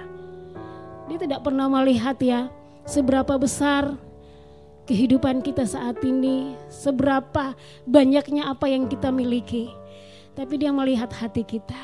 Dia 1.10 1.18
tidak 1.18 1.42
pernah 1.42 1.66
melihat 1.66 2.22
ya 2.22 2.54
seberapa 2.86 3.36
besar 3.36 3.98
kehidupan 4.86 5.42
kita 5.42 5.66
saat 5.66 5.98
ini, 6.06 6.54
seberapa 6.70 7.58
banyaknya 7.90 8.54
apa 8.54 8.70
yang 8.70 8.86
kita 8.86 9.10
miliki. 9.10 9.74
Tapi 10.38 10.62
dia 10.62 10.70
melihat 10.70 11.10
hati 11.12 11.42
kita. 11.42 11.80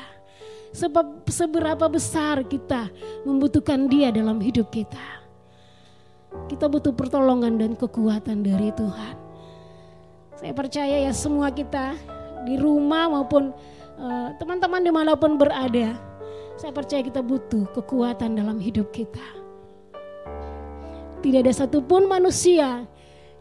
Sebab 0.72 1.28
seberapa 1.28 1.84
besar 1.90 2.46
kita 2.48 2.88
membutuhkan 3.28 3.90
dia 3.90 4.08
dalam 4.08 4.40
hidup 4.40 4.72
kita. 4.72 5.20
Kita 6.48 6.64
butuh 6.64 6.96
pertolongan 6.96 7.60
dan 7.60 7.76
kekuatan 7.76 8.40
dari 8.40 8.72
Tuhan. 8.72 9.16
Saya 10.40 10.52
percaya 10.56 10.96
ya 11.04 11.12
semua 11.12 11.52
kita 11.52 11.92
di 12.48 12.56
rumah 12.56 13.12
maupun 13.12 13.52
uh, 14.00 14.28
teman-teman 14.40 14.80
di 14.80 14.92
mana 14.92 15.12
pun 15.12 15.36
berada. 15.36 15.92
Saya 16.56 16.72
percaya 16.72 17.04
kita 17.04 17.20
butuh 17.20 17.68
kekuatan 17.76 18.40
dalam 18.40 18.56
hidup 18.56 18.88
kita. 18.96 19.41
Tidak 21.22 21.38
ada 21.38 21.54
satupun 21.54 22.10
manusia 22.10 22.82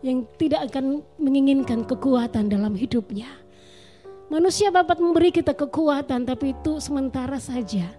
yang 0.06 0.26
tidak 0.38 0.70
akan 0.70 1.02
menginginkan 1.18 1.82
kekuatan 1.86 2.50
dalam 2.50 2.78
hidupnya. 2.78 3.30
Manusia 4.30 4.70
dapat 4.70 5.02
memberi 5.02 5.34
kita 5.34 5.58
kekuatan 5.58 6.30
tapi 6.30 6.54
itu 6.54 6.78
sementara 6.78 7.42
saja. 7.42 7.90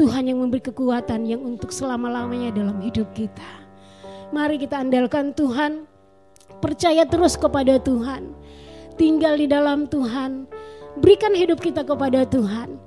Tuhan 0.00 0.30
yang 0.30 0.38
memberi 0.40 0.62
kekuatan 0.62 1.26
yang 1.26 1.42
untuk 1.42 1.68
selama-lamanya 1.68 2.54
dalam 2.54 2.78
hidup 2.80 3.10
kita. 3.12 3.66
Mari 4.30 4.62
kita 4.62 4.80
andalkan 4.80 5.36
Tuhan, 5.36 5.84
percaya 6.62 7.02
terus 7.04 7.34
kepada 7.36 7.76
Tuhan. 7.82 8.30
Tinggal 8.98 9.38
di 9.38 9.46
dalam 9.46 9.86
Tuhan, 9.86 10.46
berikan 10.98 11.34
hidup 11.34 11.62
kita 11.62 11.82
kepada 11.82 12.26
Tuhan. 12.26 12.78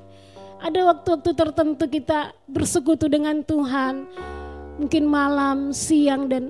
Ada 0.62 0.92
waktu-waktu 0.92 1.32
tertentu 1.34 1.86
kita 1.88 2.36
bersekutu 2.46 3.08
dengan 3.08 3.42
Tuhan, 3.48 4.06
mungkin 4.82 5.06
malam, 5.06 5.70
siang, 5.70 6.26
dan 6.26 6.50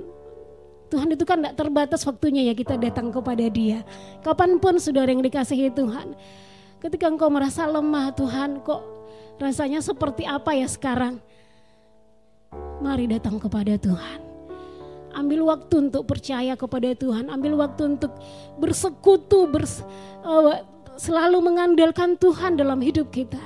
Tuhan 0.87 1.11
itu 1.11 1.27
kan 1.27 1.43
tidak 1.43 1.55
terbatas 1.59 2.03
waktunya 2.07 2.47
ya 2.47 2.53
kita 2.55 2.79
datang 2.79 3.11
kepada 3.11 3.43
dia. 3.51 3.83
Kapan 4.23 4.55
pun 4.55 4.79
saudara 4.79 5.11
yang 5.11 5.19
dikasihi 5.19 5.71
Tuhan. 5.71 6.15
Ketika 6.79 7.11
engkau 7.11 7.27
merasa 7.27 7.67
lemah 7.67 8.15
Tuhan 8.15 8.63
kok 8.63 8.81
rasanya 9.39 9.83
seperti 9.83 10.23
apa 10.23 10.55
ya 10.55 10.67
sekarang. 10.67 11.19
Mari 12.79 13.07
datang 13.07 13.39
kepada 13.39 13.75
Tuhan. 13.79 14.19
Ambil 15.11 15.43
waktu 15.47 15.91
untuk 15.91 16.07
percaya 16.07 16.55
kepada 16.55 16.91
Tuhan. 16.91 17.31
Ambil 17.31 17.55
waktu 17.59 17.95
untuk 17.95 18.11
bersekutu, 18.59 19.47
bers, 19.47 19.83
uh, 20.23 20.59
selalu 20.99 21.39
mengandalkan 21.39 22.19
Tuhan 22.19 22.59
dalam 22.59 22.83
hidup 22.83 23.11
kita. 23.15 23.39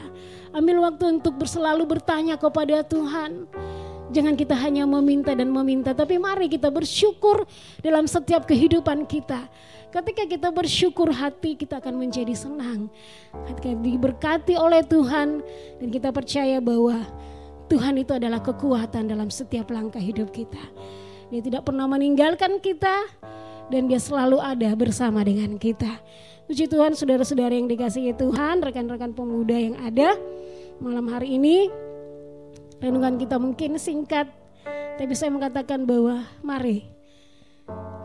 Ambil 0.56 0.82
waktu 0.82 1.20
untuk 1.20 1.38
berselalu 1.38 2.00
bertanya 2.00 2.40
kepada 2.40 2.82
Tuhan 2.82 3.46
Jangan 4.14 4.38
kita 4.38 4.54
hanya 4.54 4.86
meminta 4.86 5.34
dan 5.34 5.50
meminta, 5.50 5.98
tapi 5.98 6.22
mari 6.22 6.46
kita 6.46 6.70
bersyukur 6.70 7.50
dalam 7.82 8.06
setiap 8.06 8.46
kehidupan 8.46 9.10
kita. 9.10 9.50
Ketika 9.90 10.28
kita 10.28 10.52
bersyukur 10.52 11.10
hati 11.10 11.56
kita 11.56 11.80
akan 11.80 11.96
menjadi 11.98 12.36
senang. 12.36 12.92
Ketika 13.50 13.72
diberkati 13.80 14.54
oleh 14.60 14.84
Tuhan 14.86 15.42
dan 15.82 15.88
kita 15.88 16.12
percaya 16.12 16.60
bahwa 16.60 17.02
Tuhan 17.66 17.98
itu 17.98 18.14
adalah 18.14 18.44
kekuatan 18.44 19.10
dalam 19.10 19.34
setiap 19.34 19.74
langkah 19.74 20.04
hidup 20.04 20.30
kita. 20.30 20.62
Dia 21.34 21.42
tidak 21.42 21.66
pernah 21.66 21.90
meninggalkan 21.90 22.62
kita 22.62 23.10
dan 23.74 23.90
dia 23.90 23.98
selalu 23.98 24.38
ada 24.38 24.70
bersama 24.78 25.26
dengan 25.26 25.58
kita. 25.58 25.90
Puji 26.46 26.70
Tuhan 26.70 26.94
saudara-saudara 26.94 27.58
yang 27.58 27.66
dikasihi 27.66 28.14
Tuhan, 28.14 28.62
rekan-rekan 28.62 29.18
pemuda 29.18 29.58
yang 29.58 29.82
ada 29.82 30.14
malam 30.78 31.10
hari 31.10 31.42
ini 31.42 31.74
renungan 32.86 33.18
kita 33.18 33.42
mungkin 33.42 33.82
singkat, 33.82 34.30
tapi 35.02 35.14
saya 35.18 35.34
mengatakan 35.34 35.90
bahwa 35.90 36.22
mari 36.46 36.86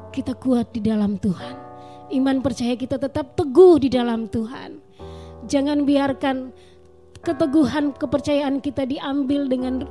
kita 0.08 0.32
kuat 0.32 0.72
di 0.72 0.80
dalam 0.80 1.20
Tuhan. 1.20 1.68
Iman 2.10 2.40
percaya 2.40 2.74
kita 2.74 2.96
tetap 2.96 3.36
teguh 3.36 3.86
di 3.86 3.92
dalam 3.92 4.26
Tuhan. 4.26 4.80
Jangan 5.46 5.84
biarkan 5.84 6.50
keteguhan 7.20 7.92
kepercayaan 7.94 8.58
kita 8.64 8.88
diambil 8.88 9.46
dengan 9.46 9.84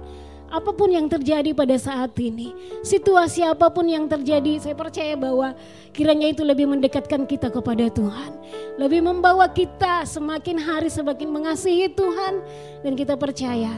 apa 0.49 0.73
pun 0.73 0.89
yang 0.89 1.06
terjadi 1.06 1.54
pada 1.54 1.78
saat 1.78 2.17
ini, 2.17 2.58
situasi 2.82 3.45
apa 3.45 3.69
pun 3.69 3.86
yang 3.86 4.10
terjadi, 4.10 4.58
saya 4.58 4.73
percaya 4.73 5.13
bahwa 5.13 5.54
kiranya 5.93 6.34
itu 6.34 6.41
lebih 6.41 6.65
mendekatkan 6.65 7.30
kita 7.30 7.54
kepada 7.54 7.86
Tuhan, 7.93 8.34
lebih 8.82 9.06
membawa 9.06 9.45
kita 9.45 10.10
semakin 10.10 10.58
hari 10.58 10.89
semakin 10.89 11.30
mengasihi 11.30 11.93
Tuhan, 11.93 12.41
dan 12.82 12.97
kita 12.97 13.13
percaya 13.13 13.78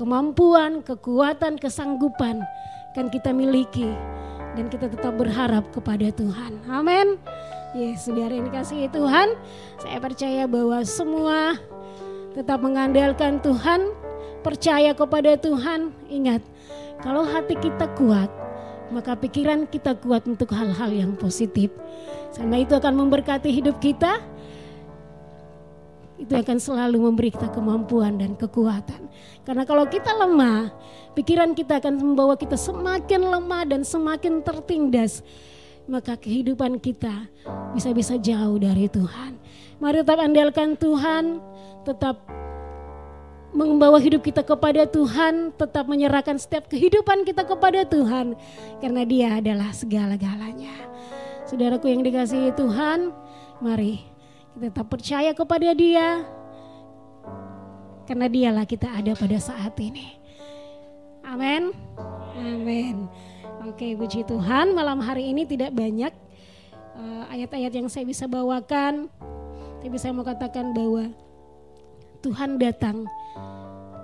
kemampuan, 0.00 0.80
kekuatan, 0.80 1.60
kesanggupan 1.60 2.40
kan 2.96 3.12
kita 3.12 3.36
miliki 3.36 3.92
dan 4.56 4.72
kita 4.72 4.88
tetap 4.88 5.12
berharap 5.20 5.68
kepada 5.76 6.08
Tuhan. 6.08 6.56
Amin. 6.72 7.20
Yes, 7.76 8.08
saudara 8.08 8.32
yang 8.34 8.48
dikasihi 8.50 8.88
Tuhan, 8.90 9.36
saya 9.78 9.98
percaya 10.02 10.48
bahwa 10.48 10.82
semua 10.82 11.54
tetap 12.34 12.58
mengandalkan 12.64 13.38
Tuhan, 13.44 13.94
percaya 14.42 14.90
kepada 14.90 15.38
Tuhan. 15.38 15.94
Ingat, 16.10 16.42
kalau 16.98 17.22
hati 17.22 17.54
kita 17.62 17.86
kuat, 17.94 18.26
maka 18.90 19.14
pikiran 19.14 19.70
kita 19.70 19.94
kuat 20.02 20.26
untuk 20.26 20.50
hal-hal 20.50 20.90
yang 20.90 21.12
positif. 21.14 21.70
Karena 22.34 22.58
itu 22.58 22.74
akan 22.74 23.06
memberkati 23.06 23.54
hidup 23.54 23.78
kita, 23.78 24.18
itu 26.20 26.36
akan 26.36 26.60
selalu 26.60 27.08
memberi 27.08 27.32
kita 27.32 27.48
kemampuan 27.48 28.20
dan 28.20 28.36
kekuatan. 28.36 29.08
Karena 29.48 29.64
kalau 29.64 29.88
kita 29.88 30.12
lemah, 30.12 30.68
pikiran 31.16 31.56
kita 31.56 31.80
akan 31.80 31.96
membawa 31.96 32.36
kita 32.36 32.60
semakin 32.60 33.24
lemah 33.24 33.64
dan 33.64 33.80
semakin 33.80 34.44
tertindas. 34.44 35.24
Maka 35.88 36.20
kehidupan 36.20 36.76
kita 36.76 37.24
bisa-bisa 37.72 38.20
jauh 38.20 38.60
dari 38.60 38.86
Tuhan. 38.92 39.40
Mari 39.80 40.04
tetap 40.04 40.20
andalkan 40.20 40.76
Tuhan, 40.76 41.40
tetap 41.88 42.20
membawa 43.50 43.98
hidup 43.98 44.20
kita 44.20 44.44
kepada 44.44 44.84
Tuhan, 44.86 45.56
tetap 45.56 45.88
menyerahkan 45.88 46.36
setiap 46.38 46.68
kehidupan 46.70 47.24
kita 47.26 47.42
kepada 47.48 47.82
Tuhan, 47.88 48.36
karena 48.78 49.02
Dia 49.08 49.28
adalah 49.40 49.72
segala-galanya. 49.74 50.76
Saudaraku 51.48 51.90
yang 51.90 52.06
dikasihi 52.06 52.54
Tuhan, 52.54 53.10
mari 53.58 54.09
kita 54.54 54.66
tetap 54.70 54.86
percaya 54.90 55.30
kepada 55.32 55.70
dia. 55.72 56.26
Karena 58.10 58.26
dialah 58.26 58.66
kita 58.66 58.90
ada 58.90 59.14
pada 59.14 59.38
saat 59.38 59.74
ini. 59.78 60.18
Amin. 61.22 61.70
Amin. 62.34 63.06
Oke, 63.70 63.94
puji 63.94 64.26
Tuhan. 64.26 64.74
Malam 64.74 64.98
hari 64.98 65.30
ini 65.30 65.46
tidak 65.46 65.70
banyak 65.70 66.10
eh, 66.98 67.22
ayat-ayat 67.30 67.70
uh, 67.70 67.76
yang 67.78 67.88
saya 67.92 68.02
bisa 68.02 68.26
bawakan. 68.26 69.06
Tapi 69.80 69.96
saya 69.96 70.10
mau 70.10 70.26
katakan 70.26 70.74
bahwa 70.74 71.14
Tuhan 72.20 72.58
datang 72.58 73.06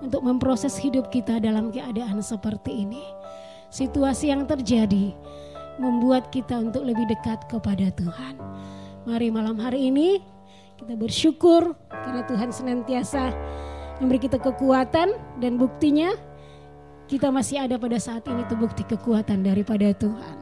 untuk 0.00 0.22
memproses 0.22 0.78
hidup 0.78 1.10
kita 1.10 1.42
dalam 1.42 1.74
keadaan 1.74 2.22
seperti 2.22 2.86
ini. 2.86 3.02
Situasi 3.74 4.30
yang 4.30 4.46
terjadi 4.46 5.10
membuat 5.82 6.30
kita 6.30 6.62
untuk 6.62 6.86
lebih 6.86 7.10
dekat 7.10 7.44
kepada 7.50 7.90
Tuhan. 7.98 8.38
Mari 9.04 9.28
malam 9.34 9.58
hari 9.58 9.90
ini 9.90 10.35
kita 10.76 10.92
bersyukur 10.94 11.72
karena 11.88 12.22
Tuhan 12.28 12.50
senantiasa 12.52 13.32
memberi 14.00 14.28
kita 14.28 14.36
kekuatan 14.36 15.16
dan 15.40 15.52
buktinya 15.56 16.12
kita 17.06 17.32
masih 17.32 17.64
ada 17.64 17.80
pada 17.80 17.96
saat 17.96 18.26
ini 18.28 18.44
itu 18.44 18.54
bukti 18.58 18.82
kekuatan 18.84 19.46
daripada 19.46 19.94
Tuhan. 19.94 20.36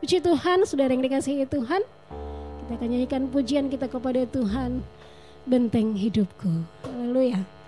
Puji 0.00 0.24
Tuhan, 0.24 0.64
saudara 0.64 0.96
yang 0.96 1.04
dikasihi 1.04 1.44
Tuhan, 1.44 1.84
kita 2.64 2.72
akan 2.72 2.88
nyanyikan 2.88 3.28
pujian 3.28 3.68
kita 3.68 3.84
kepada 3.84 4.24
Tuhan, 4.24 4.80
benteng 5.44 5.92
hidupku. 5.92 6.48
Haleluya. 6.88 7.59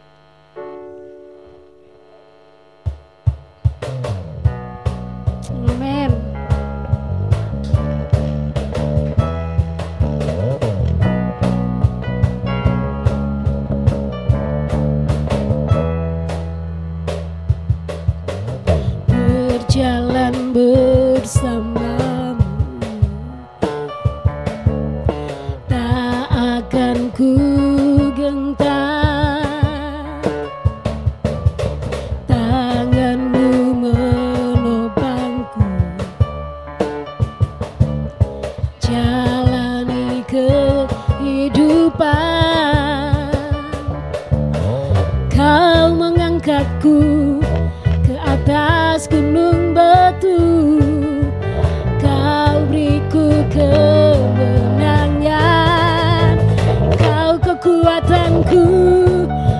Kekuatanku 57.83 58.62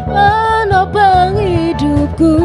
menopang 0.07 1.35
hidupku 1.43 2.39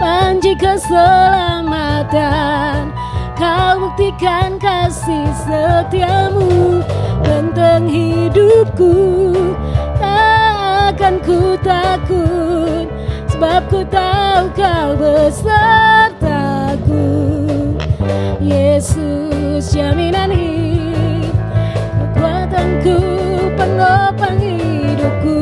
Panji 0.00 0.56
keselamatan 0.56 2.88
Kau 3.36 3.76
buktikan 3.76 4.56
kasih 4.56 5.28
setiamu. 5.44 6.80
Benteng 7.20 7.92
hidupku 7.92 8.96
Tak 10.00 10.96
akan 10.96 11.20
ku 11.28 11.60
takut. 11.60 12.88
Sebab 13.36 13.60
ku 13.68 13.84
tahu 13.84 14.48
kau 14.56 14.96
besertaku. 14.96 17.04
Yesus 18.40 19.76
jaminan 19.76 20.32
hidup. 20.32 21.36
Kekuatanku 22.16 23.20
penopang 23.56 24.36
hidupku 25.00 25.40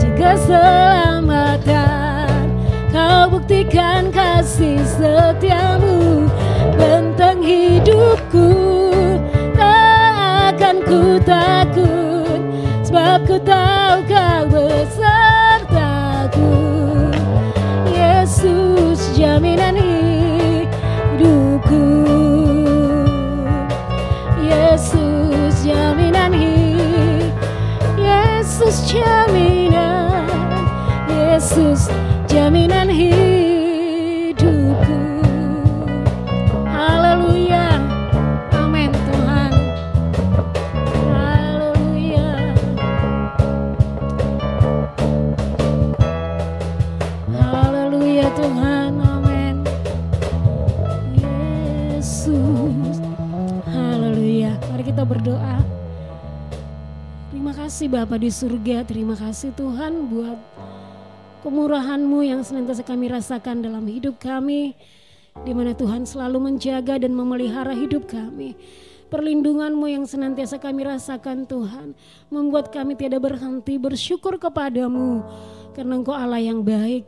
Jika 0.00 0.32
selamatan 0.40 2.48
Kau 2.88 3.28
buktikan 3.28 4.08
kasih 4.08 4.80
setiamu 4.80 6.24
Bentang 6.80 7.44
hidupku 7.44 8.48
Tak 9.52 10.56
akan 10.56 10.76
ku 10.88 11.20
takut 11.20 12.40
Sebab 12.86 13.26
ku 13.28 13.36
tahu 13.42 13.98
kau 14.08 14.46
besertaku. 14.48 16.54
Yesus 17.90 19.10
jaminan 19.18 19.74
kasih 57.76 57.92
Bapa 57.92 58.16
di 58.16 58.32
surga 58.32 58.88
Terima 58.88 59.12
kasih 59.12 59.52
Tuhan 59.52 60.08
buat 60.08 60.40
kemurahan-Mu 61.44 62.24
yang 62.24 62.40
senantiasa 62.40 62.80
kami 62.80 63.12
rasakan 63.12 63.60
dalam 63.60 63.84
hidup 63.84 64.16
kami 64.16 64.72
di 65.44 65.52
mana 65.52 65.76
Tuhan 65.76 66.08
selalu 66.08 66.40
menjaga 66.40 66.96
dan 66.96 67.12
memelihara 67.12 67.76
hidup 67.76 68.08
kami. 68.08 68.56
Perlindungan-Mu 69.12 69.92
yang 69.92 70.08
senantiasa 70.08 70.56
kami 70.56 70.88
rasakan 70.88 71.44
Tuhan 71.44 71.92
membuat 72.32 72.72
kami 72.72 72.96
tidak 72.96 73.28
berhenti 73.28 73.76
bersyukur 73.76 74.40
kepadamu 74.40 75.20
karena 75.76 76.00
Engkau 76.00 76.16
Allah 76.16 76.40
yang 76.40 76.64
baik. 76.64 77.04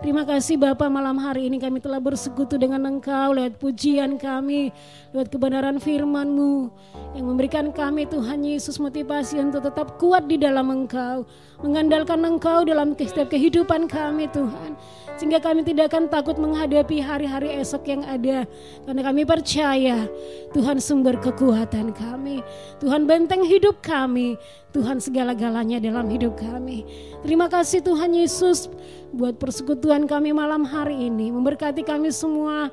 Terima 0.00 0.24
kasih 0.24 0.56
Bapa 0.56 0.88
malam 0.88 1.20
hari 1.20 1.52
ini 1.52 1.60
kami 1.60 1.76
telah 1.76 2.00
bersekutu 2.00 2.56
dengan 2.56 2.88
Engkau 2.88 3.36
lewat 3.36 3.60
pujian 3.60 4.16
kami, 4.16 4.72
lewat 5.12 5.28
kebenaran 5.28 5.76
firman-Mu 5.76 6.72
yang 7.12 7.28
memberikan 7.28 7.68
kami 7.68 8.08
Tuhan 8.08 8.40
Yesus 8.40 8.80
motivasi 8.80 9.36
untuk 9.36 9.60
tetap 9.60 10.00
kuat 10.00 10.24
di 10.24 10.40
dalam 10.40 10.72
Engkau, 10.72 11.28
mengandalkan 11.60 12.24
Engkau 12.24 12.64
dalam 12.64 12.96
setiap 12.96 13.28
kehidupan 13.28 13.92
kami 13.92 14.24
Tuhan. 14.32 14.72
Sehingga 15.20 15.36
kami 15.36 15.68
tidak 15.68 15.92
akan 15.92 16.08
takut 16.08 16.40
menghadapi 16.40 16.96
hari-hari 17.04 17.60
esok 17.60 17.84
yang 17.92 18.00
ada. 18.08 18.48
Karena 18.88 19.02
kami 19.04 19.28
percaya 19.28 20.08
Tuhan 20.56 20.80
sumber 20.80 21.20
kekuatan 21.20 21.92
kami. 21.92 22.40
Tuhan 22.80 23.04
benteng 23.04 23.44
hidup 23.44 23.84
kami. 23.84 24.40
Tuhan 24.72 24.96
segala-galanya 24.96 25.76
dalam 25.82 26.08
hidup 26.08 26.40
kami. 26.40 26.88
Terima 27.20 27.52
kasih 27.52 27.84
Tuhan 27.84 28.16
Yesus 28.16 28.70
buat 29.10 29.36
persekutuan 29.36 30.06
kami 30.06 30.30
malam 30.30 30.62
hari 30.66 31.10
ini. 31.10 31.34
Memberkati 31.34 31.82
kami 31.82 32.14
semua 32.14 32.70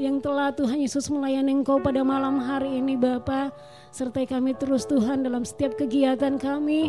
yang 0.00 0.24
telah 0.24 0.52
Tuhan 0.56 0.80
Yesus 0.80 1.12
melayani 1.12 1.52
Engkau 1.52 1.76
pada 1.76 2.00
malam 2.00 2.40
hari 2.40 2.80
ini 2.80 2.96
Bapa. 2.96 3.52
Sertai 3.92 4.24
kami 4.24 4.56
terus 4.56 4.88
Tuhan 4.88 5.20
dalam 5.20 5.44
setiap 5.44 5.76
kegiatan 5.76 6.40
kami. 6.40 6.88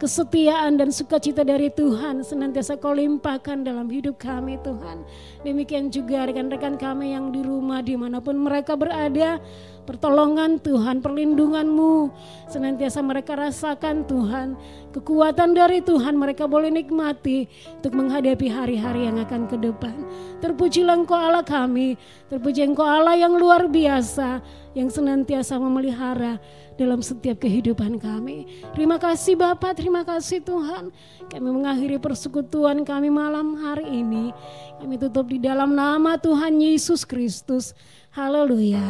Kesetiaan 0.00 0.80
dan 0.80 0.88
sukacita 0.88 1.44
dari 1.44 1.68
Tuhan 1.68 2.24
senantiasa 2.24 2.80
kau 2.80 2.96
limpahkan 2.96 3.60
dalam 3.60 3.84
hidup 3.92 4.16
kami 4.16 4.56
Tuhan. 4.64 5.04
Demikian 5.44 5.92
juga 5.92 6.24
rekan-rekan 6.24 6.80
kami 6.80 7.12
yang 7.12 7.28
di 7.28 7.44
rumah 7.44 7.84
di 7.84 8.00
mana 8.00 8.16
pun 8.16 8.40
mereka 8.40 8.80
berada. 8.80 9.36
Pertolongan 9.84 10.62
Tuhan, 10.62 11.02
perlindunganmu 11.02 12.14
senantiasa 12.48 13.02
mereka 13.04 13.36
rasakan 13.36 14.06
Tuhan. 14.08 14.54
Kekuatan 14.94 15.52
dari 15.52 15.82
Tuhan 15.82 16.16
mereka 16.16 16.48
boleh 16.48 16.70
nikmati 16.72 17.50
untuk 17.76 17.98
menghadapi 17.98 18.46
hari-hari 18.48 19.10
yang 19.10 19.18
akan 19.20 19.50
ke 19.50 19.56
depan. 19.58 19.92
Terpujilah 20.40 20.94
Engkau 20.94 21.18
Allah 21.18 21.44
kami, 21.44 21.98
terpuji 22.30 22.62
Engkau 22.62 22.86
Allah 22.86 23.18
yang 23.18 23.34
luar 23.34 23.66
biasa, 23.66 24.38
yang 24.78 24.86
senantiasa 24.86 25.58
memelihara 25.58 26.38
dalam 26.78 27.02
setiap 27.02 27.42
kehidupan 27.42 27.98
kami. 28.00 28.46
Terima 28.72 28.96
kasih 28.96 29.36
Bapak, 29.36 29.76
terima 29.76 30.06
kasih 30.06 30.40
Tuhan. 30.40 30.94
Kami 31.28 31.48
mengakhiri 31.50 31.98
persekutuan 32.00 32.86
kami 32.86 33.10
malam 33.12 33.58
hari 33.58 33.84
ini. 33.84 34.32
Kami 34.80 34.96
tutup 34.96 35.28
di 35.28 35.42
dalam 35.42 35.76
nama 35.76 36.16
Tuhan 36.16 36.56
Yesus 36.56 37.04
Kristus. 37.04 37.76
Haleluya. 38.14 38.80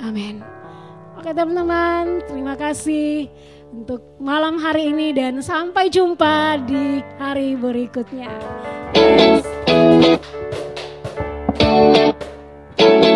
Amin. 0.00 0.40
Oke 1.18 1.34
teman-teman, 1.36 2.24
terima 2.24 2.56
kasih 2.56 3.28
untuk 3.74 4.16
malam 4.16 4.56
hari 4.56 4.88
ini 4.94 5.12
dan 5.12 5.44
sampai 5.44 5.92
jumpa 5.92 6.64
di 6.64 7.04
hari 7.20 7.58
berikutnya. 7.58 8.32
Yes. 8.96 10.42
Thank 12.78 13.04
you. 13.06 13.11